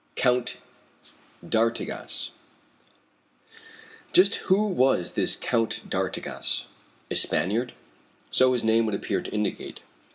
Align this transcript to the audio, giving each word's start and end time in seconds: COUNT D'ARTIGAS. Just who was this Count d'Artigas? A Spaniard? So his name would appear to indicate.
COUNT 0.15 0.57
D'ARTIGAS. 1.47 2.31
Just 4.11 4.35
who 4.49 4.63
was 4.63 5.11
this 5.11 5.35
Count 5.35 5.87
d'Artigas? 5.87 6.65
A 7.11 7.15
Spaniard? 7.15 7.73
So 8.31 8.53
his 8.53 8.63
name 8.63 8.87
would 8.87 8.95
appear 8.95 9.21
to 9.21 9.29
indicate. 9.29 9.81